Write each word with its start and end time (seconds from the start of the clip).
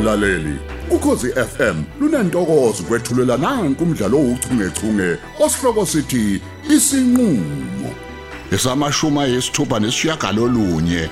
mlaleli. 0.00 0.58
Ukhosi 0.90 1.28
FM 1.32 1.82
lunantokozo 2.00 2.82
kwethulela 2.82 3.36
nanku 3.36 3.84
umdlalo 3.84 4.18
ouchungechunge 4.18 5.18
osihloko 5.40 5.86
sithi 5.86 6.40
isinqulo. 6.70 7.90
Esamashuma 8.52 9.24
yesithupha 9.24 9.80
nesishiyagalolunye 9.80 11.08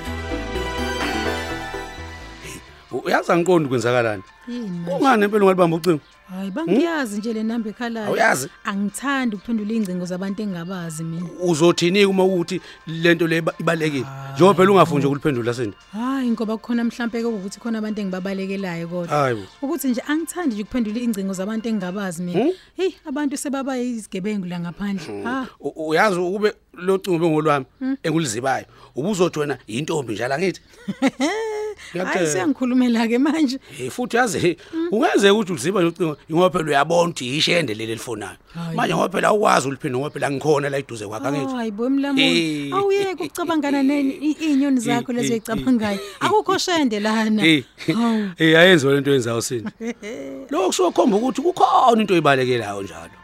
uyazi 3.09 3.33
angiqondi 3.33 3.69
kwenzakalani? 3.69 4.23
Yini? 4.49 4.69
Manje? 4.69 4.95
ungani 4.95 5.25
impela 5.25 5.45
ungalibamba 5.45 5.77
ucingo? 5.77 6.01
Hayi 6.31 6.51
bangiyazi 6.51 7.19
nje 7.19 7.33
le 7.33 7.43
namba 7.43 7.71
ekhalayo. 7.71 8.07
Awuyazi? 8.07 8.49
Angithandi 8.65 9.37
ukuphendula 9.37 9.73
ingcingo 9.73 10.05
zabantu 10.07 10.43
engingabazi 10.43 11.05
mina. 11.05 11.27
uzothini 11.41 12.05
uma 12.05 12.25
ukuthi 12.25 12.61
lento 12.87 13.27
le 13.27 13.39
iba- 13.41 13.55
ibalekile 13.59 14.05
njengoba 14.35 14.55
phela 14.55 14.71
ungafuni 14.73 14.99
nje 14.99 15.07
ukuliphendula 15.07 15.55
sini 15.55 15.73
Hayi 15.93 16.31
ngoba 16.31 16.57
kukhona 16.57 16.85
mhlambe 16.85 17.25
ukuthi 17.25 17.61
khona 17.61 17.79
abantu 17.79 18.01
engibabalekelayo 18.01 18.89
kodwa. 18.89 19.09
hayibo 19.09 19.43
Ukuthi 19.63 19.89
nje 19.89 20.03
angithandi 20.07 20.55
nje 20.55 20.63
ukuphendula 20.63 21.01
ingcingo 21.01 21.33
zabantu 21.33 21.69
engingabazi 21.69 22.23
mina. 22.23 22.53
Hey 22.77 22.91
abantu 23.09 23.37
sebaba 23.37 23.79
izigebengu 23.79 24.47
la 24.47 24.61
ngaphandle. 24.61 25.23
Ha. 25.25 25.47
U- 25.61 25.89
uyazi 25.89 26.19
ukube 26.21 26.53
lo 26.75 26.99
cingo 26.99 27.19
bengolwami 27.19 27.67
engulizibayo 28.03 28.67
ubuzothi 28.95 29.39
wena 29.39 29.59
intombi 29.67 30.13
njalo 30.13 30.39
ngithi 30.39 30.61
Hayi 31.69 32.05
Ngiyakutshela. 32.05 32.27
siyangikhulumela 32.33 33.09
ke 33.09 33.19
manje. 33.19 33.59
Eh 33.81 33.91
futhi 33.91 34.17
yazi 34.17 34.57
ungeze 34.93 35.31
ukuthi 35.31 35.53
uziba 35.53 35.81
nocingo 35.83 36.17
ngoba 36.33 36.51
phela 36.51 36.69
uyabona 36.71 37.11
ukuthi 37.11 37.37
ishende 37.39 37.75
leli 37.75 37.95
lifonayo 37.95 38.37
Hayi. 38.55 38.77
manje 38.77 38.95
ngoba 38.95 39.09
phela 39.09 39.29
awukwazi 39.29 39.69
uliphinde 39.69 39.99
ngoba 39.99 40.11
phela 40.11 40.31
ngikhona 40.31 40.69
la 40.71 40.79
eduze 40.79 41.07
kwakhe 41.07 41.31
ngithi 41.33 41.55
Hayi 41.55 41.71
bo 41.71 41.91
mlamuli. 41.91 42.69
Eh. 42.69 42.75
Awuyeke 42.75 43.25
ukucabangana 43.25 43.83
neni 43.83 44.13
i- 44.21 44.53
inyoni 44.53 44.81
zakho 44.81 45.13
Eh, 45.13 45.17
lezo 45.19 45.33
eh, 45.35 45.41
ezicabangayo. 45.41 45.99
Akukho 46.21 46.59
shende 46.59 47.01
lana. 47.01 47.43
Eh 47.47 47.65
Hawu. 47.95 48.31
eh 48.39 48.59
ayenziwe 48.59 48.95
lento 48.95 49.11
yenzayo 49.11 49.41
sini 49.41 49.65
lokho 50.51 50.73
sokhomba 50.73 51.17
ukuthi 51.17 51.41
kukhona 51.43 52.01
into 52.01 52.15
oyibalekelayo 52.15 52.83
njalo 52.83 53.17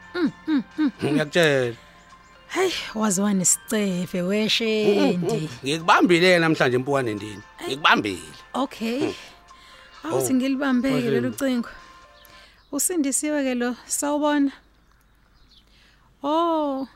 ngiyakutshela 1.05 1.74
Hey 2.55 2.70
waziwa 2.94 3.34
nesicefe 3.34 4.22
weshendi. 4.22 5.48
ngikubambile 5.64 6.38
namhlanje 6.38 6.77
empuwane 6.77 7.11
endini 7.11 7.42
ngikubambile 7.66 8.22
Okay. 8.55 9.12
Awuthi 10.05 10.34
ngilibambeke 10.34 11.11
lelo 11.11 11.30
cingo. 11.30 11.69
Usindisiwe 12.72 13.42
ke 13.42 13.55
lo 13.55 13.77
sawubona. 13.86 14.52
Oh. 16.22 16.86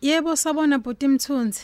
Yebo 0.00 0.36
sabona 0.36 0.78
bhuti 0.78 1.08
Mthunzi. 1.08 1.62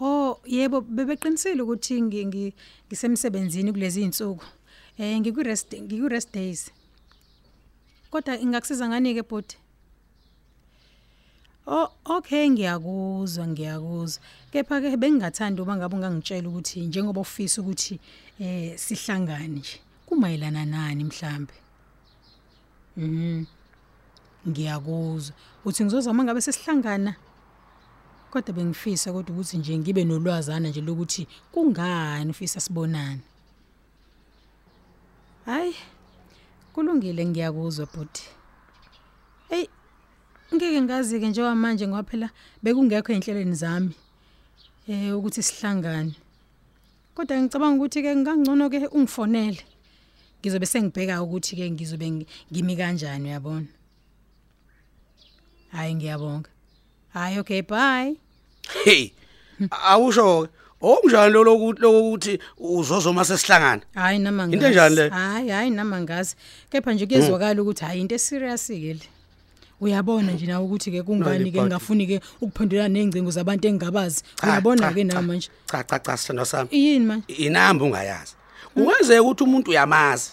Oh, 0.00 0.38
yebo 0.46 0.80
bebeqinisile 0.80 1.62
ukuthi 1.62 2.00
ngi- 2.02 2.26
ngi- 2.26 2.52
ngisemsebenzini 2.88 3.72
kulezi 3.72 4.02
insuku. 4.02 4.44
Eh 4.98 5.18
ngiku 5.20 5.42
rest 5.42 5.74
ngiku 5.74 6.08
rest 6.08 6.32
days. 6.34 6.70
Kodwa 8.10 8.38
ingakusiza 8.38 8.88
ngani 8.88 9.14
ke 9.14 9.22
bhuti? 9.22 9.56
Oh 11.66 11.88
okay 12.04 12.48
ngiyakuzwa 12.50 13.48
ngiyakuzwa. 13.48 14.20
Kepha 14.52 14.80
ke 14.80 14.96
bengingathanda 14.96 15.62
uma 15.62 15.76
ngabe 15.76 15.96
ungangitshela 15.96 16.48
ukuthi 16.48 16.80
njengoba 16.80 17.20
ufisa 17.20 17.62
ukuthi 17.62 18.00
eh 18.38 18.76
sihlangane 18.76 19.48
nje 19.48 19.80
kumayelana 20.06 20.64
nani 20.66 21.04
mhlambe. 21.04 21.54
Mhm. 22.96 23.44
Ngiyakuzwa. 24.48 25.34
Uthi 25.64 25.84
ngizozama 25.84 26.24
ngabe 26.24 26.40
sesihlangana. 26.40 27.16
Kodwa 28.30 28.52
bengifisa 28.54 29.12
kodwa 29.12 29.32
ukuthi 29.32 29.56
nje 29.58 29.78
ngibe 29.78 30.04
nolwazana 30.04 30.68
nje 30.68 30.80
lokuthi 30.80 31.26
kungani 31.52 32.30
ufisa 32.30 32.60
sibonane. 32.60 33.24
Hayi. 35.46 35.74
Kulungile 36.72 37.24
ngiyakuzwa 37.26 37.86
bhuti. 37.86 38.43
Ngeke 40.52 40.80
ngazi 40.82 41.20
ke 41.20 41.26
njengoba 41.28 41.54
manje 41.54 41.86
ngoba 41.88 42.02
phela 42.02 42.28
bekungekho 42.62 43.12
enhlelweni 43.12 43.54
zami 43.54 43.92
eh 44.88 45.16
ukuthi 45.16 45.42
sihlangane. 45.42 46.12
Kodwa 47.14 47.36
ngicabanga 47.40 47.76
ukuthi 47.78 48.02
ke 48.02 48.10
ngangcono 48.16 48.70
ke 48.70 48.86
ungifonele. 48.92 49.62
Ngizobe 50.40 50.66
sengibheka 50.66 51.22
ukuthi 51.22 51.56
ke 51.56 51.70
ngizobe 51.70 52.06
ngi- 52.10 52.26
ngimi 52.52 52.76
kanjani 52.76 53.28
uyabona? 53.28 53.66
Hayi 55.72 55.94
ngiyabonga. 55.94 56.50
Hayi 57.14 57.38
okay 57.38 57.62
bye. 57.62 58.14
Hey 58.84 59.10
awusho 59.70 60.48
okunjani 60.82 61.32
lo 61.32 61.44
lokuthi 61.44 61.80
lokuthi 61.82 62.38
uzozoma 62.58 63.24
sesihlangana 63.24 63.82
hayi 63.94 64.18
nama 64.18 64.44
Into 64.44 64.66
enjani 64.66 64.94
le? 64.96 65.08
hayi 65.08 65.48
hayi 65.50 65.70
nama 65.70 66.00
ngazi. 66.00 66.36
Kepha 66.70 66.92
nje 66.92 67.06
kuyezwakala 67.06 67.62
ukuthi 67.62 67.84
hayi 67.84 68.00
into 68.00 68.14
eserious 68.14 68.66
ke 68.68 68.94
le. 69.00 69.06
Uyabona 69.84 70.32
nje 70.32 70.46
nawe 70.46 70.64
ukuthi 70.64 70.90
ke 70.90 71.02
kungani 71.02 71.50
ke 71.52 71.58
Hayi, 71.58 71.70
ngafuni 71.70 72.06
ke 72.06 72.20
ukuphendula 72.40 72.88
nezingcingo 72.88 73.30
zabantu 73.30 73.68
engingabazi 73.68 74.22
uyabona 74.42 74.92
ke 74.92 75.04
nawe 75.04 75.22
manje 75.22 75.48
cha 75.70 75.84
cha 75.84 75.98
cha 75.98 76.16
sithando 76.16 76.44
sami 76.44 76.68
yini 76.72 77.04
manje 77.06 77.24
inamba 77.28 77.84
ungayazi 77.84 78.34
kungenzeka 78.74 79.22
ukuthi 79.22 79.44
umuntu 79.44 79.70
uyamazi 79.70 80.30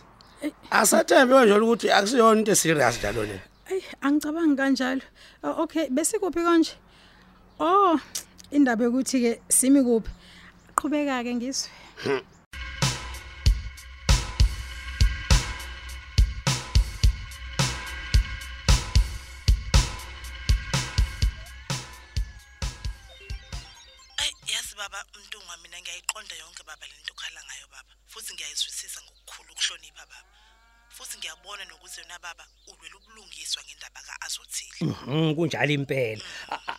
asathembe 0.71 1.45
nje 1.45 1.53
ukuthi 1.53 1.91
akusiyona 1.91 2.39
into 2.39 2.51
eserious 2.51 2.97
njalo 2.99 3.23
le 3.23 3.39
Ey, 3.71 3.81
angicabangi 4.01 4.55
kanjalo. 4.57 5.01
Oh, 5.43 5.63
okay, 5.63 5.87
bese 5.89 6.19
kuphi 6.19 6.43
konje? 6.43 6.73
Oh, 7.59 7.97
indaba 8.51 8.83
yokuthi 8.83 9.21
ke 9.21 9.41
simi 9.47 9.79
kuphi? 9.79 10.11
Qhubeka 10.75 11.23
ke 11.23 11.35
ngizwe. 11.35 11.69
Ngiyayizwisisa 28.51 29.01
ngokukhulu 29.01 29.51
ukuhlonipha 29.53 30.05
baba. 30.05 30.23
Futhi 30.89 31.17
ngiyabona 31.17 31.65
nokuthi 31.65 32.01
yona 32.01 32.19
baba 32.19 32.45
ulwela 32.67 32.95
ubulungiswa 32.97 33.63
ngendaba 33.63 34.01
kaAzothile. 34.07 34.77
Mhm 34.81 35.35
kunjalo 35.35 35.73
impela. 35.73 36.21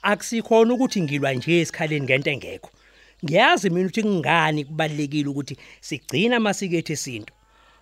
Akusikhona 0.02 0.74
ukuthi 0.74 1.00
ngilwa 1.02 1.32
nje 1.32 1.60
esikhaleni 1.60 2.04
ngento 2.04 2.30
engekho. 2.30 2.70
Ngiyazi 3.24 3.70
mina 3.70 3.86
ukuthi 3.86 4.02
kungani 4.02 4.64
kubalekile 4.64 5.28
ukuthi 5.28 5.56
sigcina 5.80 6.36
amasiko 6.36 6.76
ethu 6.76 6.92
esintu. 6.92 7.32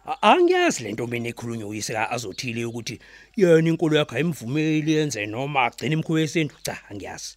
A- 0.06 0.22
angiyazi 0.22 0.82
lento 0.84 1.06
mina 1.06 1.28
ekhulunywa 1.28 1.68
uyise 1.68 1.98
azothile 1.98 2.64
ukuthi 2.64 3.00
yena 3.36 3.68
inkolo 3.68 3.96
yakhe 3.98 4.16
ayimvumeli 4.16 4.92
yenze 4.92 5.26
noma 5.26 5.64
agcina 5.66 5.92
imikhuba 5.94 6.20
yesintu. 6.20 6.54
Cha 6.62 6.78
angiyazi. 6.90 7.34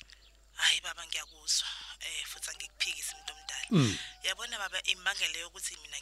Hayi 0.54 0.82
baba 0.86 1.02
ngiyakuzwa. 1.08 1.68
Eh 2.06 2.26
futhi 2.30 2.50
angikuphikisi 2.52 3.12
umuntu 3.16 3.34
omdala 3.34 3.98
yabona 4.24 4.58
baba 4.60 4.80
imbangela 4.92 5.38
yokuthi 5.44 5.78
mina 5.82 5.98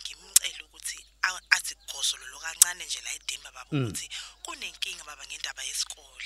athi 2.02 2.18
gozolo 2.18 2.26
lo 2.32 2.40
kancane 2.40 2.86
nje 2.86 3.02
la 3.02 3.14
edimba 3.14 3.52
baba 3.52 3.70
ukuthi 3.72 4.10
kunenkinga 4.44 5.04
baba 5.04 5.24
ngendaba 5.26 5.64
yesikole 5.64 6.26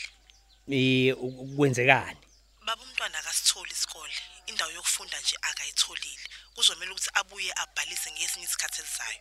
eh 0.71 1.15
kwenzekani 1.55 2.19
baba 2.65 2.83
umntwana 2.83 3.19
akasitholi 3.19 3.71
isikole 3.71 4.13
indawo 4.47 4.71
yokufunda 4.71 5.19
nje 5.19 5.35
akayitholile 5.41 6.27
kuzomela 6.55 6.91
ukuthi 6.91 7.09
abuye 7.13 7.51
abhalise 7.55 8.11
ngesinye 8.11 8.45
isikhathi 8.45 8.81
elizayo 8.81 9.19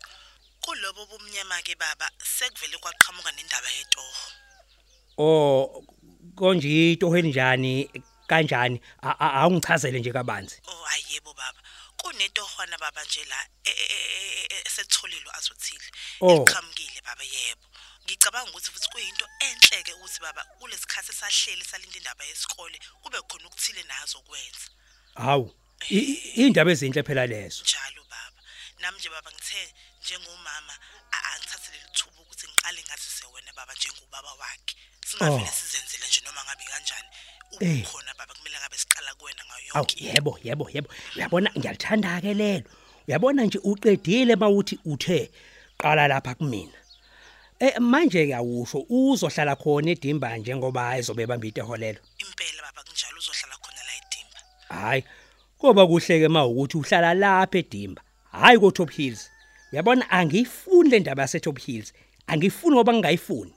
kulobo 0.60 1.06
bomnyama 1.06 1.62
ke 1.62 1.74
baba 1.74 2.10
sekuvele 2.22 2.78
kwaqhamuka 2.78 3.32
nendaba 3.32 3.70
yetoho 3.70 4.14
oh 5.18 5.84
konje 6.36 6.92
itoho 6.92 7.16
enjani 7.18 7.90
kanjani 8.26 8.80
awungichazele 9.02 9.98
nje 10.00 10.12
kabanzi 10.12 10.56
oh 10.66 10.86
ayebo 10.86 11.34
baba 11.34 11.60
kunetohwana 11.96 12.78
baba 12.78 13.04
nje 13.04 13.24
la 13.24 13.48
e- 13.64 13.70
e- 13.70 13.90
e- 13.96 14.46
e- 14.50 14.62
esetholile 14.66 15.30
azothile 15.32 15.84
Oh. 16.24 16.42
eqhamukile 16.44 17.00
baba 17.04 17.24
yebo. 17.24 17.64
Ngicabanga 18.04 18.50
ukuthi 18.50 18.70
futhi 18.72 18.88
kuyinto 18.92 19.26
enhle 19.48 19.82
ke 19.86 19.92
ukuthi 19.92 20.20
baba 20.20 20.42
kulesikhathi 20.58 21.12
sahleli 21.12 21.64
salinda 21.64 21.96
indaba 21.98 22.24
yesikole 22.24 22.78
kube 23.02 23.18
khona 23.28 23.46
ukuthile 23.48 23.82
nazo 23.82 24.18
kwenza 24.26 24.68
hawu 25.14 25.54
indaba 26.36 26.70
ezinhle 26.72 27.02
phela 27.02 27.26
lezo. 27.26 27.62
Njalo 27.64 28.02
baba. 28.12 28.40
Nami 28.80 28.98
nje 28.98 29.08
baba 29.08 29.30
ngithe 29.32 29.74
njengomama 30.02 30.74
a- 31.12 31.24
angithathe 31.34 31.68
leli 31.72 31.88
thuba 31.96 32.20
ukuthi 32.22 32.46
ngiqale 32.48 32.80
ngazise 32.84 33.26
wena 33.34 33.52
baba 33.56 33.72
njengobaba 33.74 34.32
wakhe. 34.40 34.74
Singavele 35.06 35.48
Oh. 35.48 35.56
sizenzele 35.60 36.06
nje 36.08 36.20
noma 36.24 36.44
ngabe 36.44 36.64
kanjani 36.64 37.08
Eh. 37.60 37.80
ubukhona 37.80 38.14
baba 38.18 38.34
kumele 38.34 38.58
ngabe 38.60 38.76
siqala 38.78 39.14
kuwena 39.14 39.42
ngayo 39.44 39.64
yonke 39.74 39.96
yebo 40.04 40.38
yebo 40.42 40.64
yebo. 40.74 40.88
Uyabona 41.16 41.50
ngiyalithanda 41.56 42.20
ke 42.20 42.34
lelo. 42.34 42.68
Uyabona 43.08 43.44
nje 43.44 43.58
uqedile 43.64 44.36
mawuthi 44.36 44.78
uthe 44.84 45.30
qala 45.78 46.08
lapha 46.08 46.34
kumina 46.34 46.78
eh 47.60 47.74
manje 47.80 48.26
ke 48.26 48.34
awusho 48.34 48.78
uzohlala 48.88 49.54
khona 49.56 49.90
edimba 49.90 50.36
njengoba 50.36 50.98
ezobe 50.98 51.26
bamba 51.26 51.46
iteholelo 51.46 52.00
impela 52.22 52.60
baba 52.66 52.80
kunjalo 52.86 53.18
uzohlala 53.22 53.56
khona 53.62 53.80
la 53.88 53.92
edimba 54.00 54.38
hayi 54.68 55.02
Koba 55.64 55.86
kuhleke 55.86 56.28
mawukuthi 56.28 56.76
uhlala 56.76 57.14
lapha 57.14 57.58
edimba, 57.58 58.02
hayi 58.32 58.58
ko 58.58 58.70
Top 58.70 58.90
Hills. 58.90 59.30
Uyabona 59.72 60.10
angiyifuni 60.10 60.90
le 60.90 60.98
ndaba 61.00 61.22
yase 61.22 61.40
Top 61.40 61.58
Hills. 61.58 61.92
Angiyifuni 62.26 62.74
ngoba 62.76 62.92
ngingayifuni. 62.92 63.54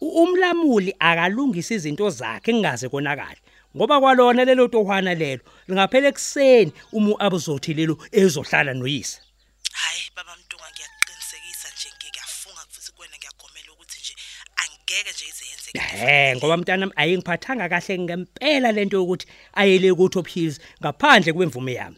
Umlamuli 0.00 0.94
akalungisa 0.98 1.74
izinto 1.74 2.10
zakhe 2.10 2.50
engaze 2.50 2.88
konakala. 2.88 3.36
Ngoba 3.76 4.00
kwalona 4.00 4.44
lelo 4.44 4.68
tohwana 4.68 5.14
lelo 5.14 5.42
lingaphela 5.68 6.08
ekseni 6.08 6.72
uma 6.92 7.20
abuzothi 7.20 7.74
lelo 7.74 7.98
ezohlala 8.12 8.72
noyise. 8.74 9.20
hayi 9.72 10.10
baba 10.16 10.36
angeke 15.02 15.12
nje 15.12 15.24
ize 15.28 15.44
yenzeke 15.50 15.78
Eh 16.12 16.36
ngoba 16.36 16.56
mntana 16.56 16.90
ayingiphathanga 16.96 17.68
kahle 17.68 17.98
ngempela 17.98 18.72
lento 18.72 18.96
yokuthi 18.96 19.26
ayele 19.54 19.94
ku 19.94 20.08
Top 20.08 20.28
Hills 20.28 20.60
ngaphandle 20.82 21.32
kwemvume 21.32 21.72
yami. 21.74 21.96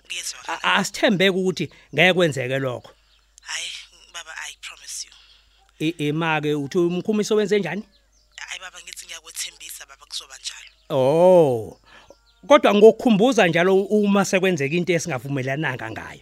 Asithembeke 0.62 1.30
ukuthi 1.30 1.70
ngeke 1.94 2.12
kwenzeke 2.14 2.58
lokho. 2.58 2.90
hayi 3.42 3.68
baba 4.12 4.30
i 4.48 4.56
promise 4.62 5.06
you 5.06 5.12
E- 5.86 6.08
Emake 6.08 6.54
uthi 6.54 6.78
umkhumiso 6.78 7.34
wenze 7.36 7.58
njani? 7.58 7.82
hayi 8.36 8.60
baba 8.60 8.78
ngithi 8.82 9.06
ngiyakwethembisa 9.06 9.86
baba 9.86 10.06
kuzoba 10.06 10.34
njalo 10.38 10.70
Oh. 10.90 11.80
Kodwa 12.48 12.74
ngokukhumbuza 12.74 13.46
njalo 13.46 13.82
uma 13.82 14.24
sekwenzeka 14.24 14.74
into 14.76 14.92
esingavumelananga 14.92 15.90
ngayo. 15.90 16.20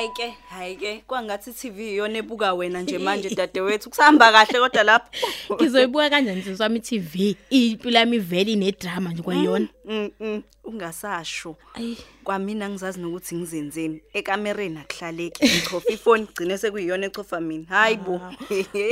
Hayi 0.00 0.12
ke, 0.16 0.34
hayi 0.48 0.76
ke, 0.76 1.02
kwangathi 1.06 1.52
TV 1.52 1.92
iyona 1.92 2.18
ebuka 2.18 2.54
wena 2.54 2.82
nje 2.82 2.98
manje 2.98 3.34
dadewethu. 3.34 3.90
Kusahamba 3.90 4.32
kahle 4.32 4.58
kodwa 4.58 4.82
lapho. 4.82 5.10
Ngizoyibuka 5.54 6.10
kanjani 6.10 6.42
sisi 6.42 6.62
wami 6.62 6.78
iTV? 6.78 7.36
Impilo 7.50 7.98
yami 7.98 8.16
iveli 8.16 8.56
nedrama 8.56 9.12
nje 9.12 9.22
kwayona. 9.22 9.68
Mm, 9.84 10.10
mm, 10.20 10.42
ungasasho. 10.64 11.56
Ayi. 11.74 11.98
Kwamina 12.24 12.68
ngizazi 12.68 13.00
nokuthi 13.00 13.34
ngizenzeni. 13.36 14.00
Ekamereni 14.12 14.78
akuhlaleki. 14.78 15.44
Ngichofa 15.44 15.92
ifoni 15.92 16.26
gcine 16.26 16.58
sekuyiyona 16.58 17.06
echofa 17.06 17.40
mina. 17.40 17.66
Hayi 17.68 17.96
bo. 17.96 18.20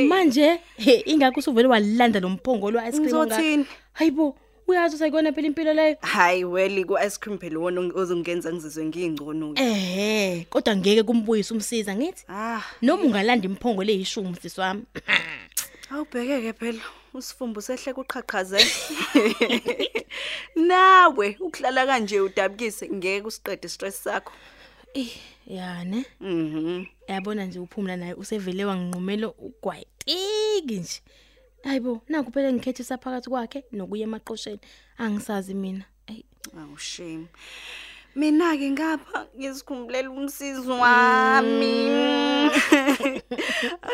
Manje 0.08 0.60
he 0.76 1.02
ingakho 1.06 1.40
usuvele 1.40 1.68
walanda 1.68 2.20
lo 2.20 2.28
mphongolo 2.28 2.78
wa 2.78 2.88
ice 2.88 2.98
cream 2.98 3.06
Ngizothini? 3.06 3.66
Hayibo, 3.92 4.36
uyazi 4.68 4.96
usayikona 4.96 5.32
phela 5.32 5.46
impilo 5.46 5.72
leyo. 5.74 5.96
Hayi 6.00 6.44
weli 6.44 6.84
ku 6.84 6.98
ice 6.98 7.18
cream 7.20 7.38
phela 7.38 7.58
wona 7.58 7.80
ozongenza 7.94 8.52
ngizizwe 8.52 8.84
ngiyingcono. 8.84 9.54
Eh, 9.56 10.46
kodwa 10.50 10.76
ngeke 10.76 11.02
kumbuyisa 11.02 11.54
umsiza 11.54 11.94
ngithi. 11.94 12.24
Ah, 12.28 12.62
Noma 12.82 13.02
ungalanda 13.02 13.46
imphongolo 13.48 13.90
eyishumi 13.90 14.36
sisi 14.42 14.60
wami. 14.60 14.82
awubhekeke 15.90 16.52
phela. 16.52 16.82
Usifumbu 17.14 17.62
sehle 17.62 17.92
kuqhaqhazela. 17.94 18.70
Nawe 20.56 21.36
ukuhlala 21.40 21.86
kanje 21.86 22.20
udabukise 22.20 22.88
ngeke 22.88 23.26
usiqede 23.26 23.68
stress 23.68 24.02
sakho. 24.04 24.32
Eh, 24.94 25.08
ya 25.46 25.84
ne. 25.84 26.04
Mhm. 26.20 26.84
Yabona 27.08 27.44
nje 27.46 27.58
uphumla 27.58 27.96
naye 27.96 28.14
usevele 28.14 28.64
wanginqumela 28.64 29.28
ugwayitiki 29.28 30.76
nje. 30.76 31.00
Hayibo, 31.64 32.02
naku 32.08 32.30
phela 32.32 32.52
ngikhethisa 32.52 32.98
phakathi 32.98 33.28
kwakhe 33.30 33.64
nokuya 33.72 34.04
emaqosheni. 34.08 34.60
Angisazi 34.98 35.54
mina. 35.54 35.84
Ayi. 36.08 36.24
Awu 36.60 36.76
shame. 38.18 38.32
Mina 38.32 38.56
ke 38.56 38.70
ngapha 38.70 39.26
ngizikhumbulele 39.36 40.08
umsizi 40.08 40.70
wami. 40.70 41.88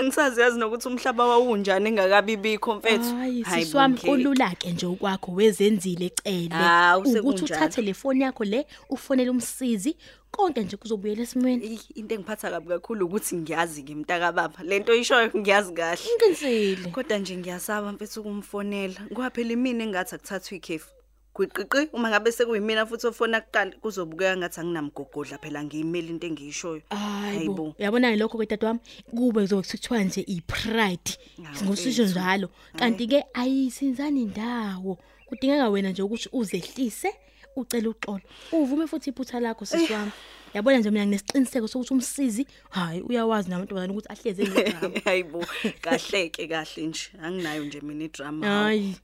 Angisazi 0.01 0.41
yazi 0.41 0.59
nokuthi 0.59 0.89
umhlaba 0.89 1.27
wawunjani 1.27 1.89
engakabi 1.89 2.37
bikho 2.37 2.75
mfethu. 2.75 3.17
Hayi 3.17 3.43
Hayi 3.43 3.65
sisi 3.65 3.77
wami 3.77 3.95
bo, 3.95 4.01
Mkhize. 4.01 4.23
kulula 4.23 4.51
ke 4.59 4.71
nje 4.73 4.87
ukwakho 4.87 5.33
wezenzile 5.33 6.13
ecele 6.25 7.21
ukuthi 7.21 7.45
uthathe 7.45 7.83
le 7.83 7.95
foni 7.95 8.23
yakho 8.23 8.45
le 8.45 8.67
ufonele 8.91 9.31
umsizi 9.31 9.97
konke 10.31 10.61
nje 10.61 10.77
kuzobuyela 10.77 11.23
esimweni. 11.23 11.81
Into 11.95 12.15
engiphatha 12.15 12.51
kabi 12.51 12.69
kakhulu 12.69 13.07
ukuthi 13.07 13.37
ngiyazi 13.37 13.83
ke 13.83 13.95
mntaka 13.95 14.33
baba. 14.33 14.63
Lento 14.63 14.95
ishoyo 14.95 15.31
ngiyazi 15.37 15.73
kahle. 15.73 15.99
Ngiqinisile. 16.17 16.91
Kodwa 16.91 17.19
nje 17.19 17.37
ngiyasaba 17.37 17.93
mfethu 17.93 18.21
ukumfonela. 18.21 19.01
Ngoba 19.13 19.31
phela 19.31 19.53
imini 19.53 19.85
engathi 19.85 20.15
akuthathwa 20.15 20.57
ikhefu. 20.57 20.91
Gwiqiqi 21.35 21.89
uma 21.93 22.09
ngabe 22.11 22.31
sekuyimina 22.33 22.87
futhi 22.87 23.07
ofona 23.07 23.41
kuqala 23.41 23.73
kuzobukeka 23.83 24.37
ngathi 24.37 24.61
anginamgogodla 24.61 25.39
phela 25.43 25.65
ngiyimeli 25.65 26.09
into 26.09 26.27
engiyishoyo. 26.27 26.83
Hayibo, 26.91 27.75
yabona 27.79 28.15
lokho 28.17 28.39
ke 28.39 28.47
dadewami 28.47 28.81
kube 29.11 29.43
kuzokuthiwa 29.43 30.05
nje 30.05 30.21
ipride. 30.21 31.19
Hawu, 31.43 31.65
Ngosisho 31.65 32.03
mfethu. 32.03 32.19
njalo. 32.21 32.51
Kanti 32.77 33.07
ke 33.07 33.25
ayisinzani 33.35 34.23
indawo. 34.23 34.99
Kudingeka 35.27 35.69
wena 35.69 35.91
nje 35.91 36.03
ukuthi 36.03 36.29
uzehlise 36.33 37.11
ucela 37.57 37.89
uxolo. 37.89 38.23
Uvume 38.53 38.87
futhi 38.87 39.11
iphutha 39.11 39.41
lakho 39.41 39.65
sisi 39.67 39.93
wami. 39.93 40.13
Yabona 40.55 40.79
nje 40.79 40.91
mina 40.91 41.07
nginesiqiniseko 41.07 41.69
sokuthi 41.69 41.93
umsizi 41.95 42.47
hayi 42.71 43.01
uyawazi 43.03 43.51
namantombazana 43.51 43.93
ukuthi 43.93 44.09
ahleze 44.13 44.43
ngedrama. 44.47 45.01
hayibo 45.05 45.45
kahleke 45.81 46.47
kahle 46.49 46.83
nje 46.87 47.11
anginayo 47.23 47.65
nje 47.65 47.81
mina 47.81 48.05
idrama 48.05 48.47
Hayi. 48.47 48.97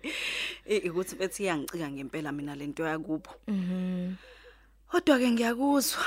Eh 0.66 0.90
ukuthi 0.90 1.16
bethi 1.16 1.42
iyangicika 1.42 1.90
ngempela 1.90 2.32
mina 2.32 2.54
lento 2.54 2.84
yakubo 2.86 3.30
Mhm. 3.48 4.14
kodwa 4.90 5.18
ke 5.18 5.30
ngiyakuzwa 5.30 6.04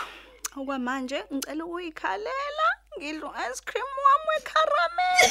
okwamanje 0.58 1.20
ngicela 1.34 1.66
ukuyikhalela 1.66 2.68
ngidla 2.98 3.30
ice 3.52 3.62
cream 3.66 3.90
wami 4.06 4.28
wecaramel 4.32 5.30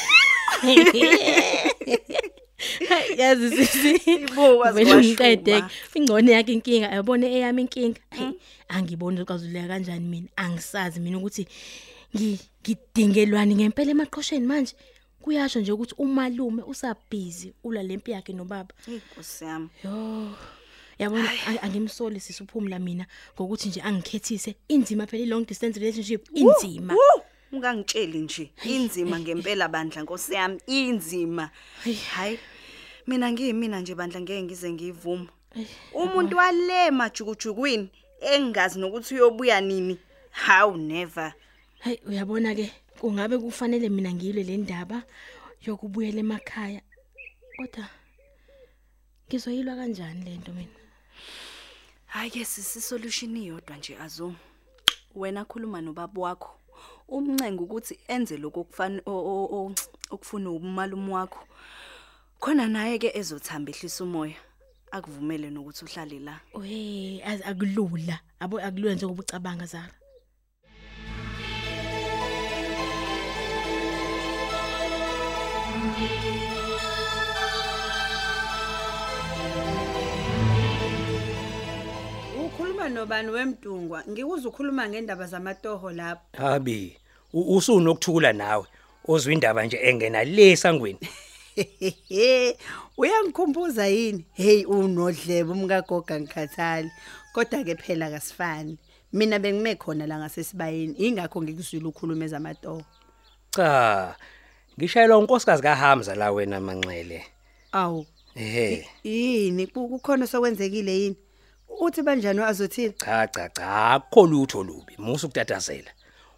Yazi 3.17 3.57
sisi. 3.65 3.95
Ibo, 4.11 4.57
wazi 4.57 4.83
Vele 4.83 4.95
ngiqede 4.97 5.53
washuma. 5.53 5.71
ingcone 5.95 6.31
yakhe 6.31 6.53
inkinga 6.53 6.87
yabona 6.87 7.27
eyami 7.27 7.61
inkinga. 7.61 7.99
Hayi, 8.09 8.33
angiboni 8.67 9.21
ukazuleka 9.21 9.67
kanjani 9.67 10.05
mina. 10.07 10.27
Angisazi 10.35 10.99
mina 10.99 11.17
ukuthi 11.17 11.47
ngi- 12.15 12.39
ngidingelwani 12.63 13.55
ngempela 13.55 13.91
emaqhosheni 13.91 14.45
manje. 14.47 14.73
Kuyasho 15.21 15.59
nje 15.59 15.71
ukuthi 15.71 15.95
umalume 15.97 16.63
usabhizi 16.63 17.53
ula 17.63 17.83
lempi 17.83 18.11
yakhe 18.11 18.33
nobaba. 18.33 18.73
inkosi 18.87 19.45
yami 19.45 19.69
Yo. 19.83 20.29
Yabona 20.99 21.29
ang- 21.47 21.59
angimsoli 21.61 22.19
sisuphumla 22.19 22.79
mina 22.79 23.05
ngokuthi 23.35 23.69
nje 23.69 23.81
angikhethise 23.81 24.55
inzima 24.67 25.05
phela 25.07 25.23
i 25.23 25.25
long 25.27 25.45
distance 25.45 25.79
relationship 25.79 26.27
inzima. 26.33 26.93
Woo! 26.93 27.21
Ungangitsheli 27.51 28.19
nje 28.19 28.51
inzima 28.63 29.19
ngempela 29.19 29.67
bandla 29.67 30.01
nkosi 30.01 30.33
yami 30.33 30.59
inzima. 30.67 31.49
Hayi 32.13 32.39
mina 33.07 33.31
ngiyimina 33.31 33.79
nje 33.79 33.95
bandla 33.95 34.21
ngeke 34.21 34.43
ngize 34.43 34.71
ngivuma 34.71 35.29
umuntu 35.93 36.37
wale 36.37 36.91
majukujukwini 36.91 37.89
engazi 38.21 38.79
nokuthi 38.79 39.13
uyobuya 39.15 39.61
nini? 39.61 39.99
How 40.47 40.77
never. 40.77 41.33
Hayi 41.79 41.99
uyabona 42.05 42.55
ke 42.55 42.71
kungabe 42.99 43.37
kufanele 43.37 43.89
mina 43.89 44.13
ngiyile 44.13 44.43
le 44.43 44.57
ndaba 44.57 45.03
yokubuyela 45.65 46.19
emakhaya. 46.19 46.81
Kodwa 47.57 47.85
ngizoyilwa 49.27 49.75
kanjani 49.75 50.25
lento 50.25 50.51
mina? 50.53 50.77
hayi 52.07 52.29
ke 52.29 52.45
sisi 52.45 52.81
solution 52.81 53.37
iyodwa 53.37 53.77
nje 53.77 53.97
azo 53.97 54.33
wena 55.15 55.45
khuluma 55.45 55.81
nobaba 55.81 56.21
wakho. 56.21 56.51
Umncenga 57.07 57.61
ukuthi 57.63 57.93
enze 58.07 58.37
lokho 58.37 58.59
okufana 58.61 58.99
okufuna 60.11 60.49
umalume 60.51 61.11
wakho 61.13 61.41
khona 62.41 62.67
naye 62.67 62.99
ke 62.99 63.09
ezothamba 63.19 63.71
ehlisa 63.71 64.03
umoya 64.03 64.35
akuvumele 64.91 65.49
nokuthi 65.49 65.85
uhlale 65.85 66.19
la 66.19 66.35
Oye 66.53 67.21
az- 67.29 67.45
akulula. 67.49 68.19
Abo 68.39 68.55
akulula 68.59 68.93
njengoba 68.93 69.21
ucabanga 69.23 69.65
Zara. 69.65 69.93
Ukhuluma 82.57 82.89
nobani 82.89 83.29
wemdungwa? 83.29 84.03
Ngikuza 84.09 84.49
ukhuluma 84.49 84.89
ngendaba 84.89 85.27
zamatoho 85.27 85.91
lapho. 85.91 86.21
Habi, 86.37 86.97
u- 87.33 87.55
usunokuthukula 87.55 88.33
nawe. 88.33 88.65
Ozwe 89.07 89.33
indaba 89.33 89.65
nje 89.65 89.77
engena 89.77 90.23
le 90.23 90.55
sangweni. 90.55 90.99
Uyangikhumbuza 92.97 93.87
yini? 93.87 94.25
Hey 94.33 94.65
unodlebe 94.65 95.51
umkagoga 95.51 96.19
ngikhathali. 96.19 96.91
Kodwa 97.33 97.63
ke 97.63 97.75
phela 97.75 98.09
kasifani. 98.09 98.77
Mina 99.13 99.39
bengime 99.39 99.75
khona 99.75 100.07
la 100.07 100.17
ngasesibayeni. 100.19 100.93
Ingakho 100.97 101.41
ngikuzwile 101.41 101.85
ukhuluma 101.85 102.25
ezamatoho. 102.25 102.81
Cha. 103.51 104.15
Ngishayelwa 104.79 105.17
unkosikazi 105.17 105.61
kaHamza 105.63 106.15
la 106.15 106.31
wena 106.31 106.59
manxele. 106.59 107.23
Awu. 107.71 108.05
Ehhe. 108.35 108.87
Yini 109.03 109.67
ku- 109.67 109.89
kukhona 109.89 110.27
sokwenzekile 110.27 110.99
yini? 110.99 111.15
Uthi 111.69 112.01
banjani 112.01 112.39
azothini? 112.41 112.93
Cha 112.97 113.27
cha 113.27 113.49
cha, 113.49 113.91
akho 113.91 114.27
lutho 114.27 114.63
lubi. 114.63 114.93
Musu 114.97 115.25
ukutatazela. 115.27 115.91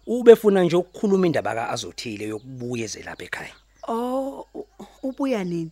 ubefuna 0.06 0.62
nje 0.64 0.76
ukukhuluma 0.76 1.26
indaba 1.26 1.54
kaAzothile 1.54 2.24
yokubuya 2.28 2.84
ezelapha 2.84 3.24
ekhaya 3.24 3.52
Oh 3.88 4.46
u- 4.54 4.66
ubuya 5.02 5.44
nini? 5.44 5.70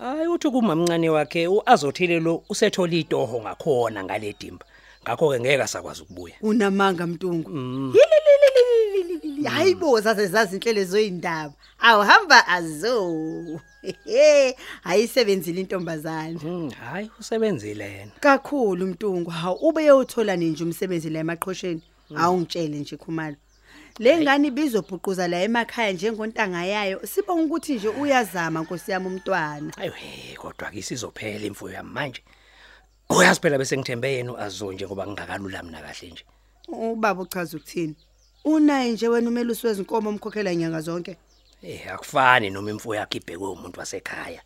hayi 0.00 0.26
uthi 0.28 0.50
kumamncane 0.50 1.10
wakhe 1.10 1.46
uAzothile 1.48 2.20
lo 2.20 2.42
usethola 2.48 2.92
itoho 2.94 3.40
ngakhona 3.40 4.04
ngale 4.04 4.34
dimba 4.40 4.66
ngakho 5.04 5.30
ke 5.30 5.40
ngeke 5.40 5.62
asakwazi 5.62 6.02
ukubuya 6.02 6.34
Unamanga 6.42 7.06
mtungu. 7.06 7.50
Yilililililili. 7.50 8.33
Hayibo 9.50 10.00
zaze 10.00 10.26
zazi 10.26 10.56
inhlelo 10.56 10.84
zoyindaba. 10.84 11.54
Awuhamba 11.78 12.46
azo. 12.48 13.60
Hayisebenzile 14.82 15.60
intombazana. 15.60 16.40
Mm, 16.42 16.70
hayi 16.70 17.10
usebenzile 17.20 17.84
yena 17.92 18.12
Kakhulu 18.20 18.86
mtungu. 18.86 19.30
Hawu 19.30 19.56
ube 19.68 19.84
yothola 19.84 20.36
nje 20.36 20.64
umsebenzi 20.64 21.10
la 21.10 21.18
emaqhosheni. 21.20 21.82
Awungitshele 22.16 22.78
nje 22.78 22.96
khumalo. 22.96 23.36
Le 23.98 24.20
ngane 24.20 24.48
ibizobhuquza 24.48 25.28
la 25.28 25.42
emakhaya 25.42 25.92
njengontanga 25.92 26.64
yayo. 26.64 27.00
Sibonga 27.06 27.42
ukuthi 27.42 27.74
nje 27.74 27.88
uyazama 27.88 28.60
Nkosi 28.60 28.90
yami 28.90 29.06
umntwana. 29.06 29.72
ayo 29.76 29.92
he 29.92 30.36
kodwa 30.36 30.70
ke 30.70 30.78
isizophela 30.78 31.46
imfuyo 31.46 31.74
yami 31.74 31.90
manje 31.90 32.22
uyazi 33.10 33.40
phela 33.40 33.58
bese 33.58 33.76
ngithembe 33.76 34.12
yena 34.12 34.32
uAzo 34.32 34.72
nje 34.72 34.86
ngoba 34.86 35.06
ngingakalulami 35.06 35.70
na 35.70 35.80
kahle 35.80 36.10
nje 36.10 36.24
Ubaba 36.68 37.22
uchaza 37.22 37.56
ukuthini? 37.56 37.94
Unaye 38.44 38.92
nje 38.92 39.08
wena 39.08 39.28
umelusi 39.28 39.66
wezinkomo 39.66 40.10
omkhokhela 40.10 40.52
inyanga 40.52 40.80
zonke. 40.80 41.16
eh 41.62 41.92
akufani 41.94 42.50
noma 42.50 42.70
imfuyo 42.70 43.00
yakhe 43.00 43.18
ibhekwe 43.18 43.48
umuntu 43.48 43.80
wasekhaya. 43.80 44.42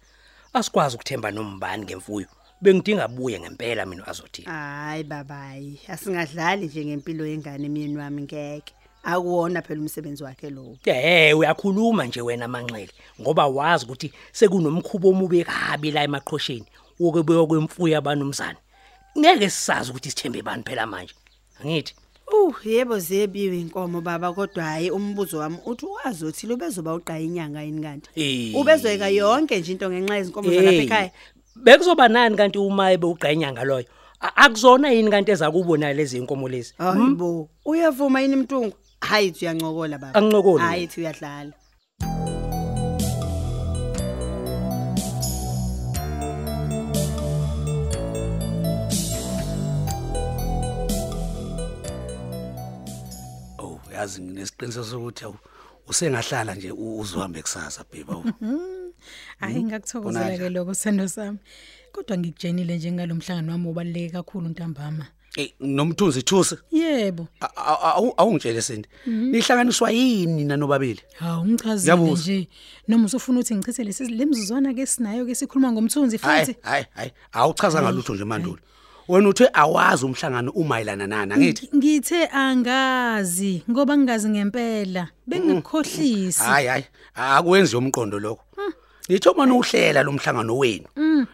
Asikwazi 0.53 0.95
ukuthemba 0.97 1.31
nombani 1.31 1.85
ngemfuyo. 1.85 2.27
Bengidinga 2.61 3.09
buye 3.09 3.41
ngempela 3.41 3.87
mina 3.87 4.07
azothi 4.07 4.43
Hayi 4.43 5.05
babayi, 5.05 5.81
asingadlali 5.89 6.67
nje 6.67 6.85
ngempilo 6.85 7.27
yengane 7.27 7.67
emyeni 7.67 7.97
wami 7.97 8.23
ngeke. 8.23 8.75
Akuwona 9.03 9.63
phela 9.63 9.81
umsebenzi 9.81 10.25
wakhe 10.25 10.51
lo. 10.51 10.77
Eh 10.85 11.39
uyakhuluma 11.39 12.07
nje 12.07 12.21
wena 12.21 12.49
manxele 12.49 12.93
ngoba 13.21 13.47
wazi 13.47 13.85
ukuthi 13.85 14.13
sekunomkhubo 14.33 15.09
omubi 15.11 15.45
kabi 15.45 15.91
la 15.91 16.03
emaqhosheni 16.03 16.67
woke 17.01 17.23
beyokwemfuyo 17.23 17.99
abanomzana 17.99 18.59
ngeke 19.19 19.51
sisazi 19.51 19.91
ukuthi 19.91 20.11
sithembe 20.11 20.43
bani 20.43 20.63
phela 20.63 20.87
manje. 20.87 21.15
Angithi. 21.61 21.95
Uh, 22.33 22.55
yebo 22.67 22.99
zebiwe 22.99 23.59
inkomo 23.61 24.01
baba 24.01 24.33
kodwa 24.33 24.65
hayi 24.65 24.91
umbuzo 24.91 25.39
wami 25.39 25.57
uthi 25.67 25.87
wazothi 25.87 26.47
lubezoba 26.47 26.95
uqaya 26.95 27.21
inyanga 27.21 27.63
yini 27.63 27.83
kanti? 27.83 28.11
Eh. 28.17 28.55
Ubezoyeka 28.57 29.09
yonke 29.09 29.61
nje 29.61 29.73
into 29.73 29.91
ngenxa 29.91 30.17
yezinkomo 30.17 30.49
zalapha 30.51 30.71
Hey, 30.71 30.85
ekhaya. 30.85 31.11
bekuzoba 31.57 32.09
nani 32.09 32.37
kanti 32.37 32.59
uma 32.59 32.93
ebe 32.93 33.07
ugqinyanga 33.07 33.65
loyo 33.65 33.85
A- 34.21 34.37
akuzona 34.45 34.91
yini 34.91 35.11
kanti 35.11 35.31
eza 35.33 35.51
kubona 35.51 35.93
lezi 35.93 36.17
inkomo 36.19 36.49
lezi 36.49 36.75
Hayibo, 36.79 37.49
uyavuma 37.65 38.21
yini 38.21 38.37
mntungu? 38.37 38.73
Hayi 39.01 39.31
thi 39.31 39.45
uyancokola 39.45 39.99
baba. 39.99 40.15
Angincokoli 40.19 40.63
Hayi 40.65 40.89
mina. 40.97 41.53
Yazi 53.99 54.23
nginesiqiniseko 54.23 54.85
sokuthi 54.85 55.25
awu 55.25 55.37
usengahlala 55.89 56.55
nje 56.55 56.71
u- 56.73 56.99
uzohambe 57.01 57.43
kusasa 57.43 57.85
bheba. 57.93 58.15
awu. 58.15 58.25
Hayi 59.41 59.63
ngakuthokozela 59.65 60.39
ke 60.39 60.49
lokho 60.49 60.75
sendo 60.75 61.09
sami. 61.09 61.39
Kodwa 61.93 62.19
ngikujenile 62.19 62.77
nje 62.77 62.93
ngalomhlangano 62.93 63.53
wami 63.53 63.69
obaleke 63.69 64.11
kakhulu 64.13 64.49
ntambama. 64.49 65.07
Eh 65.37 65.51
nomthunzi 65.61 66.23
thusi 66.23 66.57
Yebo. 66.73 67.29
A- 67.41 67.47
a- 67.57 67.95
awu- 67.99 68.15
awungitshele 68.17 68.63
sindi. 68.63 68.89
Nihlanganiswa 69.07 69.91
yini 69.91 70.33
nina 70.45 70.57
nobabili? 70.57 71.01
Hawu 71.19 71.47
ngichazile 71.47 71.95
Ngiyabuza. 71.95 72.23
nje. 72.23 72.49
Noma 72.89 73.05
usufuna 73.07 73.39
ukuthi 73.41 73.55
ngichithe 73.55 73.85
lesi 73.85 74.05
lemzuzwana 74.09 74.75
ke 74.75 74.87
sinayo 74.87 75.27
ke 75.27 75.35
sikhuluma 75.35 75.73
ngomthunzi 75.73 76.17
Hayi 76.19 76.47
futhi. 76.47 76.59
hayi 76.63 76.85
hayi 76.95 77.11
awuchaza 77.33 77.83
ngalutho 77.83 78.15
nje 78.15 78.25
mandulo. 78.25 78.59
Wena 79.09 79.29
uthe 79.29 79.49
awazi 79.53 80.05
umhlangano 80.07 80.51
umayelana 80.53 81.07
nani 81.07 81.35
angithi? 81.35 81.69
Ngithe 81.77 82.27
angazi 82.27 83.63
ngoba 83.71 83.97
ngingazi 83.97 84.29
ngempela. 84.29 85.09
Bengikukhohlisi. 85.27 86.43
Hayi 86.43 86.67
hayi 86.67 86.85
akwenzi 87.15 87.77
umqondo 87.77 88.19
lokho. 88.21 88.45
Nitho 89.09 89.35
mana 89.35 89.55
uhlela 89.55 90.03
lomhlangano 90.03 90.57
wenu. 90.59 90.87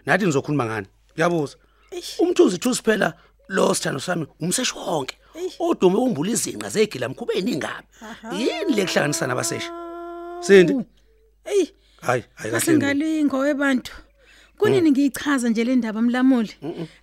Nathi 0.07 0.27
nizokhuluma 0.27 0.65
ngani? 0.67 0.87
Ngiyabuza. 1.15 1.57
Umthunzi 2.19 2.59
thusi 2.59 2.83
phela 2.83 3.15
lo 3.49 3.75
sithando 3.75 4.01
sami 4.01 4.27
umseshi 4.41 4.75
wonke. 4.79 5.17
Odume 5.59 5.97
umbula 5.99 6.31
izinqa 6.31 6.69
zegila 6.69 7.09
mkhubeni 7.09 7.53
ingabi. 7.53 7.87
Yini 8.39 8.75
lekuhlanganisa 8.77 9.27
nabaseshi? 9.27 9.71
Sindi. 10.41 10.73
Ey, 11.45 11.67
Hayi 12.03 12.25
hayi 12.35 12.51
kahle. 12.53 12.77
ngalingo 12.79 13.39
webantu. 13.39 13.93
Kunini 14.65 14.91
ngiyichaza 14.91 15.49
nje 15.49 15.65
le 15.65 15.77
ndaba 15.77 16.03
mlamuli? 16.03 16.51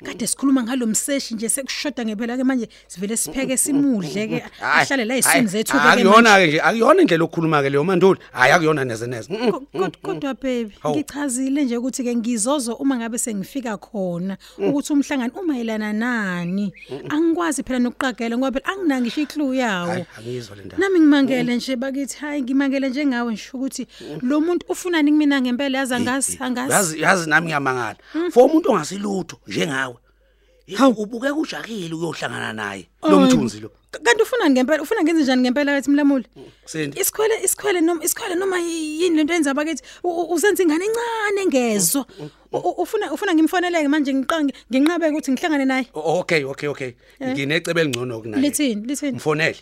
Kade 0.06 0.28
sikhuluma 0.28 0.64
ngalomseshi 0.64 1.34
nje 1.36 1.50
sekushoda 1.50 2.06
ngempela 2.06 2.38
ke 2.38 2.44
manje 2.44 2.68
sivele 2.88 3.18
sipheke 3.18 3.58
simudle 3.58 4.28
ke 4.28 4.44
ahlale 4.62 5.06
la 5.06 5.18
isini 5.18 5.48
zethu 5.48 5.74
ke 5.74 5.80
ke. 5.80 5.90
Akuyona 5.90 6.38
ke 6.42 6.48
nje 6.48 6.60
akuyona 6.62 7.02
indlela 7.02 7.24
okukhuluma 7.24 7.62
ke 7.62 7.70
leyo 7.70 7.84
mandulo. 7.84 8.18
Hayi 8.34 8.52
akuyona 8.54 8.84
neze 8.86 9.08
neze. 9.08 9.30
Mm, 9.30 9.38
mm, 9.46 9.52
Ko- 9.52 9.64
kod- 9.74 9.98
Kodwa 10.02 10.34
baby 10.34 10.74
Hawu. 10.82 10.96
ngichazile 10.96 11.66
nje 11.66 11.78
ukuthi 11.78 12.04
ke 12.04 12.16
ngizozo 12.16 12.74
uma 12.82 12.98
ngabe 12.98 13.18
sengifika 13.18 13.78
khona 13.78 14.38
ukuthi 14.58 14.94
umhlangano 14.94 15.34
umayelana 15.40 15.94
nani 15.94 16.74
angikwazi 17.10 17.64
phela 17.64 17.80
nokuqagela 17.80 18.38
ngoba 18.38 18.60
phela 18.60 18.74
anginangisho 18.74 19.22
iclue 19.22 19.58
yawo 19.58 19.88
Hayi 19.92 20.06
angizwa 20.18 20.56
le 20.56 20.64
ndaba. 20.66 20.78
nami 20.82 21.00
ngimangele 21.00 21.56
nje 21.56 21.76
bakithi 21.76 22.18
hayi 22.18 22.42
ngimangele 22.42 22.90
njengawe 22.90 23.34
nje 23.34 23.44
ukuthi 23.54 23.88
lo 24.22 24.42
muntu 24.42 24.66
ufunani 24.70 25.12
kumina 25.12 25.42
ngempela 25.42 25.78
yazi 25.78 25.94
angazi 25.94 26.38
angazi 26.42 26.72
Yazi 26.74 27.02
yazi 27.02 27.30
nami 27.30 27.51
ngiyamangala. 27.56 27.98
For 28.32 28.46
umuntu 28.46 28.72
ongasilutho 28.72 29.38
njengawe. 29.48 29.96
Hawu 30.78 30.94
ubukeka 31.04 31.36
ujakile 31.36 31.94
uyohlangana 31.96 32.54
naye 32.54 32.88
lo 33.04 33.20
mthunzi 33.20 33.60
lo. 33.60 33.70
K- 33.92 34.00
kanti 34.00 34.24
ufunani 34.24 34.52
ngempela 34.56 34.82
ufuna 34.84 35.04
ngenze 35.04 35.24
njani 35.24 35.42
ngempela 35.42 35.72
kathi 35.76 35.90
mlamuli 35.90 36.26
Sindi. 36.66 37.00
isikhwele 37.02 37.44
isikhwele 37.44 37.82
noma 37.82 38.04
isikhwele 38.04 38.36
noma 38.36 38.58
yini 38.60 39.16
lento 39.18 39.34
yenza 39.34 39.54
bakithi 39.54 39.84
u- 40.04 40.10
u- 40.10 40.34
usenza 40.34 40.64
ingane 40.64 40.86
encane 40.86 41.46
ngezwe 41.48 42.06
U- 42.52 42.58
u- 42.58 42.76
ufuna 42.84 43.12
ufuna 43.12 43.34
ngimfoneleke 43.36 43.88
manje 43.88 44.14
ngiqange 44.14 44.54
nginqabe 44.72 45.10
ukuthi 45.12 45.32
ngihlangane 45.32 45.66
naye 45.66 45.86
O- 45.94 46.20
Okay 46.20 46.44
okay 46.46 46.70
okay. 46.70 46.92
Nginecebe 47.22 47.82
elingcono 47.82 48.22
kunaye. 48.22 48.42
lithini 48.42 48.88
lithini 48.88 49.18
Mfonele. 49.18 49.58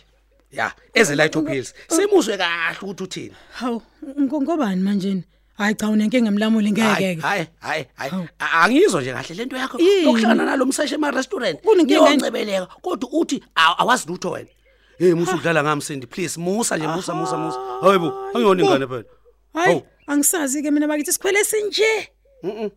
Ya, 0.52 0.72
eze 0.94 1.16
Light 1.16 1.36
of 1.36 1.48
Hills. 1.48 1.74
Simuzwe 1.88 2.36
kahle 2.38 2.78
ukuthi 2.82 3.02
uthini. 3.04 3.34
hawu 3.52 3.82
ngo- 4.20 4.42
ngobani 4.42 4.82
manje 4.82 5.22
hayi 5.60 5.74
cha 5.74 5.88
unenkinga 5.88 6.30
mlamuli 6.30 6.72
ngeke 6.72 6.82
Hayi 6.88 7.16
ke 7.16 7.22
hayi 7.22 7.46
hayi 7.60 7.84
hayi. 7.94 8.12
A- 8.38 8.62
Angizwa 8.64 9.00
nje 9.02 9.12
kahle 9.12 9.34
lento 9.34 9.56
yakho 9.56 9.78
Yini? 9.78 10.04
yokuhlangana 10.04 10.44
nalomseshe 10.44 10.94
ema 10.94 11.10
restaurant. 11.10 11.60
Kunenkinga 11.60 11.94
yini? 11.94 12.16
Ngiyoncebeleka 12.16 12.66
kodwa 12.82 13.08
uthi 13.12 13.36
aw- 13.56 13.76
awazi 13.78 14.04
lutho 14.08 14.30
wena. 14.30 14.48
Hey 14.98 15.14
musa 15.14 15.34
udlala 15.36 15.62
ngami 15.62 15.82
Sindi 15.82 16.06
please 16.06 16.40
musa 16.40 16.76
nje 16.76 16.86
musa 16.86 17.14
musa 17.14 17.36
musa. 17.36 17.58
Hayibo 17.82 18.08
angiyona 18.34 18.62
ingane 18.62 18.86
phela. 18.86 19.04
hayi 19.54 19.66
Hawu. 19.74 19.82
angisazi 20.06 20.62
ke 20.62 20.70
mina 20.70 20.88
bakithi 20.88 21.10
isikhwele 21.10 21.44
sinje 21.44 21.90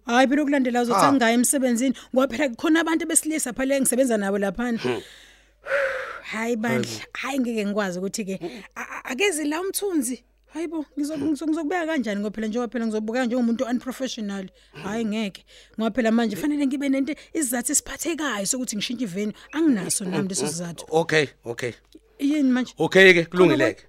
hayi 0.05 0.27
phela 0.27 0.41
ukulandela 0.41 0.81
uzothi 0.81 1.05
Ah. 1.05 1.09
angayi 1.09 1.33
emsebenzini 1.33 1.95
ngoba 2.15 2.27
phela 2.27 2.49
kukhona 2.49 2.79
abantu 2.81 3.05
besilisa 3.07 3.53
phela 3.53 3.75
engisebenza 3.75 4.17
nabo 4.17 4.37
laphana 4.37 4.79
hayi 6.31 6.55
bandla 6.55 6.89
hayi 7.13 7.39
ngeke 7.39 7.65
ngikwazi 7.65 7.99
ukuthi 7.99 8.23
ke 8.25 8.35
a- 8.75 8.81
a- 8.81 9.03
akezi 9.11 9.43
la 9.47 9.61
umthunzi 9.61 10.23
hayibo 10.53 10.85
ngizo- 10.97 11.17
ngizo- 11.17 11.47
ngizokubeka 11.47 11.85
kanjani 11.85 12.19
ngoba 12.21 12.35
phela 12.35 12.47
njengoba 12.47 12.71
phela 12.71 12.85
ngizobuka 12.85 13.25
njengomuntu 13.25 13.63
unprofessional 13.65 14.49
hayi 14.83 15.05
ngeke 15.05 15.45
ngoba 15.79 15.91
phela 15.95 16.11
manje 16.11 16.35
fanele 16.35 16.67
ngibe 16.67 16.89
nento 16.89 17.13
izathu 17.33 17.71
esiphathekayo 17.71 18.45
sokuthi 18.45 18.75
ngishintshe 18.75 19.03
iveni 19.05 19.33
anginaso 19.51 20.05
nami 20.05 20.27
leso 20.29 20.47
sizathu 20.47 20.85
Okay 20.91 21.27
okay. 21.45 21.71
yini 22.19 22.51
manje 22.51 22.73
Okay 22.77 23.13
ke 23.13 23.25
kulungileke. 23.25 23.83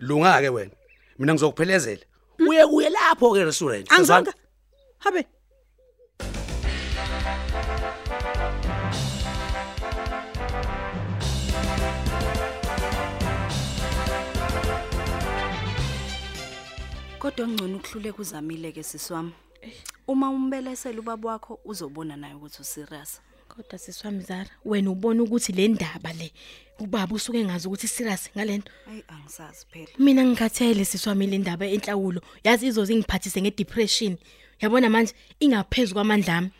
Lunga 0.00 0.40
ke 0.40 0.48
wena. 0.48 0.70
Mina 1.18 1.32
ngizokuphelezela. 1.34 2.04
Uye 2.38 2.66
kuye 2.66 2.88
lapho 2.90 3.32
ke 3.34 3.44
restaurant. 3.44 3.86
angizonga 3.92 4.32
habe 4.98 5.24
Kodwa 17.20 17.48
ngcono 17.48 17.76
ukuhluleka 17.76 18.18
uzamile 18.22 18.72
ke 18.72 18.82
siswami. 18.82 19.32
Uma 20.08 20.30
umbelesela 20.30 20.98
ubaba 21.00 21.28
wakho 21.30 21.60
uzobona 21.64 22.16
naye 22.16 22.34
ukuthi 22.34 22.60
userious. 22.62 23.20
Kodwa 23.48 23.78
siswami 23.78 24.22
Zara, 24.22 24.50
wena 24.64 24.90
ubona 24.90 25.22
ukuthi 25.22 25.52
le 25.52 25.68
ndaba 25.68 26.12
le 26.12 26.32
ubaba 26.78 27.14
usuke 27.14 27.44
ngazi 27.44 27.66
ukuthi 27.68 27.88
serious 27.88 28.30
ngalento. 28.36 28.72
Ayi 28.90 29.04
angisazi 29.08 29.66
phela. 29.70 29.88
Mina 29.98 30.24
ngikhathele 30.24 30.84
siswami 30.84 31.26
le 31.26 31.38
ndaba 31.38 31.66
enhlawulo. 31.66 32.20
Yazi 32.44 32.66
izoze 32.66 32.94
ngiphathise 32.96 33.40
ngedepression. 33.42 34.16
Yabona 34.60 34.90
manje 34.90 35.14
ingaphezulu 35.40 35.94
kwamandla 35.94 36.36
ami. 36.36 36.50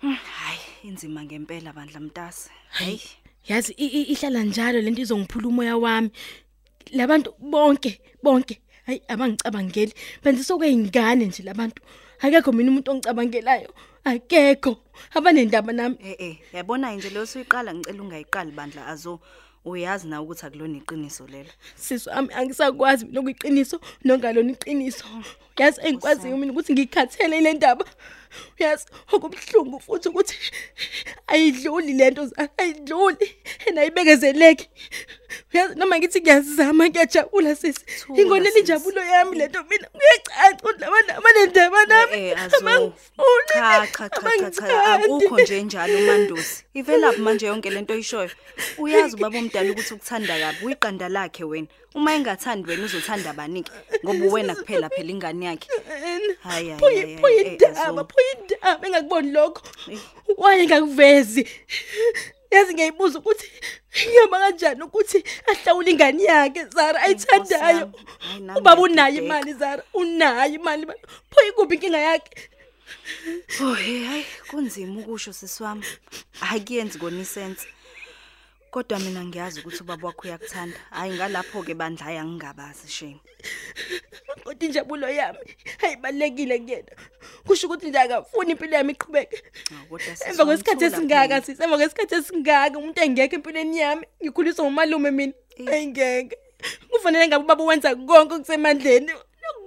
Hayi 0.00 0.58
inzima 0.84 1.24
ngempela 1.24 1.72
bandla 1.72 2.00
mntase. 2.00 2.50
Hayi 2.70 3.00
Yazi 3.48 3.72
i- 3.76 3.86
i- 3.86 4.12
ihlala 4.12 4.42
njalo 4.44 4.80
lento 4.80 5.00
izongiphula 5.02 5.48
umoya 5.48 5.76
wami. 5.76 6.10
labantu 6.92 7.34
bonke 7.40 8.00
bonke 8.22 8.60
hayi 8.88 9.02
abangicabangeli. 9.08 9.92
Benze 10.24 10.44
sokweyingane 10.44 11.26
nje 11.26 11.42
labantu. 11.42 11.82
Akekho 12.20 12.52
mina 12.52 12.70
umuntu 12.70 12.90
ongicabangelayo. 12.90 13.70
Akekho. 14.04 14.76
Abanendaba 15.14 15.72
nami. 15.72 15.96
Eh 16.00 16.16
eh 16.18 16.36
yabona 16.52 16.92
nje 16.92 17.10
lo 17.10 17.26
suyiqala 17.26 17.74
ngicela 17.74 18.02
ungayiqali 18.02 18.50
bandla 18.50 18.86
azo 18.86 19.20
uyazi 19.64 20.08
na 20.08 20.22
ukuthi 20.22 20.46
akulona 20.46 20.78
iqiniso 20.78 21.26
lelo. 21.26 21.52
Sisi 21.76 22.08
wami 22.08 22.32
angisakwazi 22.34 23.04
mina 23.04 23.20
okuyiqiniso 23.20 23.80
nongalona 24.04 24.52
iqiniso. 24.52 25.04
Yazi 25.58 25.80
engikwaziyo 25.84 26.36
mina 26.36 26.52
ukuthi 26.52 26.72
ngikhathele 26.72 27.38
ile 27.38 27.52
ndaba. 27.52 27.84
Yazi 28.58 28.86
okubuhlungu 29.12 29.80
futhi 29.80 30.08
ukuthi 30.08 30.34
ayidluli 31.26 31.92
lento 31.92 32.26
Zara, 32.26 32.48
ayidluli 32.58 33.28
and 33.68 33.78
ayibekezeleki 33.78 34.68
yazi 35.52 35.74
noma 35.74 35.98
ngithi 35.98 36.20
ngiyazama 36.20 36.88
ngiyajabula 36.88 37.54
sisi. 37.56 37.84
Thula, 37.84 38.20
ingonela 38.22 38.50
sis. 38.50 38.60
injabulo 38.60 39.00
yami 39.04 39.38
lento 39.38 39.64
mina 39.70 39.88
kuyacaca 39.88 40.56
ukuthi 40.62 40.80
labantu 40.80 41.12
abanendaba 41.18 41.86
nami. 41.86 42.12
Eh 42.12 42.30
eh, 42.30 42.42
azo 42.42 42.56
abangifuni, 42.56 43.48
cha 43.48 43.86
cha 43.86 44.08
cha 44.08 44.08
cha 44.08 44.50
cha. 44.50 44.84
Abangithandi. 44.94 45.04
akukho 45.04 45.40
nje 45.40 45.62
njalo 45.62 45.98
umandosi 45.98 46.64
ivelaphi 46.74 47.20
manje 47.20 47.46
yonke 47.46 47.70
lento 47.70 47.94
oyishoyo 47.94 48.30
uyazi 48.78 49.16
ubaba 49.16 49.38
omdala 49.38 49.70
ukuthi 49.72 49.94
ukuthanda 49.94 50.40
kabi 50.40 50.66
uyiqanda 50.66 51.08
lakhe 51.08 51.44
wena. 51.44 51.68
Uma 51.94 52.14
engathandi 52.14 52.70
wena 52.70 52.84
uzothanda 52.84 53.30
abanike 53.30 53.72
ngoba 54.04 54.24
uwena 54.26 54.54
kuphela 54.54 54.88
phela 54.90 55.10
ingane 55.10 55.46
yakhe. 55.46 55.68
Hayi, 55.88 56.36
hayi, 56.42 56.70
hayi, 56.70 57.00
hayi, 57.00 57.18
phoyi 57.18 57.38
eh, 57.40 57.46
indaba 57.46 57.80
Azo. 57.82 58.08
phoyi 58.12 58.26
indaba 58.40 58.86
engakuboni 58.86 59.32
lokho. 59.32 59.62
Waye 60.36 60.66
ngakuvezi 60.66 61.48
yazi 62.50 62.74
ngiyayibuza 62.74 63.18
ukuthi 63.18 63.50
ngiyama 64.06 64.38
kanjani 64.38 64.82
ukuthi 64.82 65.24
ahlawule 65.50 65.90
ingane 65.90 66.22
yakhe 66.24 66.64
Zara 66.64 67.00
ayithandayo. 67.02 67.78
Yami, 67.78 67.92
hayi, 68.20 68.40
nami 68.40 68.60
ubaba 68.60 68.82
unayo 68.82 69.12
ngiyadideka. 69.12 69.24
imali 69.24 69.52
Zara 69.52 69.82
unayo 69.94 70.54
imali 70.54 70.86
phoyi 71.30 71.52
kuphi 71.52 71.74
inkinga 71.74 71.98
yakhe? 71.98 72.30
Oh 73.60 73.74
hey 73.74 74.04
hayi 74.04 74.24
kunzima 74.50 75.00
ukusho 75.00 75.32
sisiwami 75.32 75.84
akuyenzi 76.40 76.98
kona 76.98 77.20
isense. 77.20 77.66
Kodwa 78.78 78.98
mina 78.98 79.24
ngiyazi 79.24 79.60
ukuthi 79.60 79.82
ubaba 79.82 80.06
wakho 80.06 80.22
uyakuthanda. 80.22 80.78
Hayi 80.90 81.12
ngalapho 81.12 81.62
ke 81.62 81.74
bandla 81.74 82.04
hayi 82.04 82.18
angingabazi 82.18 82.88
shame. 82.88 83.20
Kodwa 84.44 84.66
injabulo 84.66 85.08
yami 85.08 85.38
ayibalekile 85.82 86.58
kuyena. 86.58 86.92
Kusho 87.46 87.66
ukuthi 87.66 87.88
nje 87.88 87.98
akafuni 87.98 88.50
impilo 88.50 88.76
yami 88.76 88.92
iqhubeke. 88.92 89.42
Hawu, 89.70 89.88
kodwa 89.88 90.16
sisi 90.16 90.30
emva 90.30 90.44
kwesikhathi 90.44 90.84
wamthula 90.84 90.96
esingaka 90.96 91.28
phela. 91.28 91.46
sisi 91.46 91.62
emva 91.62 91.76
kwesikhathi 91.76 92.14
esingaka 92.14 92.78
umuntu 92.78 93.02
engekho 93.02 93.34
empilweni 93.34 93.78
yami 93.78 94.06
ngikhuliswa 94.22 94.64
umalume 94.64 95.10
mina. 95.10 95.32
Ayingeke 95.72 96.38
kufanele 96.90 97.28
ngabe 97.28 97.44
ubaba 97.44 97.64
wenza 97.64 97.96
konke 97.96 98.34
okusemandleni 98.34 99.12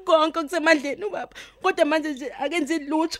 konke 0.05 0.39
okusemandleni 0.39 1.03
ubaba. 1.03 1.33
Kodwa 1.61 1.85
manje 1.85 2.11
nje 2.11 2.31
akenzi 2.39 2.79
lutho. 2.79 3.19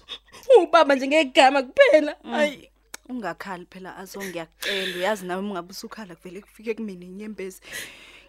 Ubaba 0.57 0.95
nje 0.95 1.07
ngegama 1.07 1.63
kuphela. 1.63 2.15
Hayi. 2.23 2.70
Ungakhali 3.11 3.65
phela 3.69 3.97
azo 3.97 4.23
ngiyakucela 4.23 4.97
uyazi 4.97 5.25
nawe 5.25 5.41
ungabe 5.41 5.71
usukhala 5.71 6.15
kuvele 6.15 6.41
kufike 6.41 6.73
kumina 6.73 7.05
inyembezi. 7.05 7.61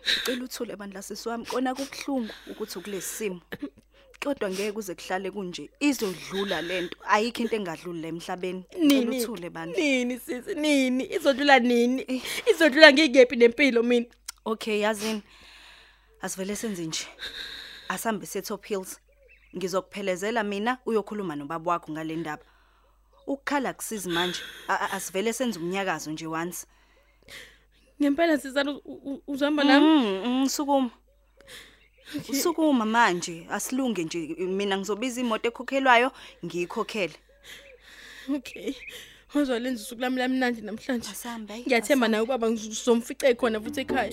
Ngicela 0.02 0.44
uthule 0.44 0.76
bandla 0.76 1.02
sisiwami 1.02 1.46
kona 1.46 1.74
kubhlungu 1.74 2.32
ukuthi 2.50 2.78
ukulesi 2.78 3.16
simo. 3.16 3.40
Kodwa 4.20 4.50
ngeke 4.50 4.72
kuze 4.72 4.94
kuhlale 4.94 5.30
kunje. 5.30 5.70
Izodlula 5.80 6.62
lento 6.62 6.96
ayikho 7.08 7.42
into 7.42 7.56
engadluli 7.56 8.02
la 8.02 8.08
emhlabeni. 8.08 8.64
Ngicela 8.78 9.04
nini? 9.04 9.24
uthule 9.24 9.50
bandla 9.50 9.78
nini 9.78 10.18
sisi 10.18 10.54
nini? 10.54 11.04
Izodlula 11.04 11.58
nini? 11.58 12.22
Izodlula 12.50 12.92
ngikephi 12.92 13.36
nempilo 13.36 13.82
mina? 13.82 14.06
Okay 14.44 14.80
yazini. 14.80 15.22
Asivele 16.20 16.56
senze 16.56 16.86
nje. 16.86 17.06
Asambe 17.88 18.26
setop 18.26 18.64
hills. 18.66 18.98
Ngizokuphelezela 19.56 20.42
mina 20.42 20.78
uyokhuluma 20.86 21.36
nobaba 21.36 21.70
wakho 21.72 21.92
ngale 21.92 22.16
ndaba. 22.16 22.51
Ukukhala 23.26 23.72
kusizi 23.72 24.08
manje. 24.08 24.40
A- 24.68 24.74
a- 24.80 24.90
asivele 24.92 25.32
senze 25.32 25.58
umnyakazo 25.58 26.10
nje 26.10 26.26
once. 26.26 26.66
Ngempela 28.02 28.38
sizana 28.38 28.80
uzihamba 29.26 29.64
nami? 29.64 29.86
Mm, 29.86 30.22
mm, 30.26 30.48
sukuma 30.48 30.90
usukuma 32.28 32.84
manje. 32.84 33.46
Asilunge 33.50 34.04
nje. 34.04 34.18
Mina 34.38 34.76
ngizobiza 34.78 35.20
imoto 35.20 35.48
ekhokhelwayo 35.48 36.12
ngiyikhokhele. 36.44 37.14
Okay. 38.36 38.74
Uzolenza 39.34 39.82
usuku 39.82 40.00
lami 40.00 40.16
lamnandi 40.18 40.60
namhlanje. 40.60 41.08
Asambe, 41.10 41.58
ngiyathemba 41.60 42.08
naye 42.08 42.22
ubaba 42.22 42.50
ngizomfice 42.50 43.34
khona 43.34 43.60
futhi 43.60 43.80
ekhaya. 43.80 44.12